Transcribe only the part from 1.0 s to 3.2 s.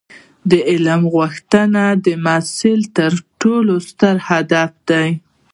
غوښتنه د محصل تر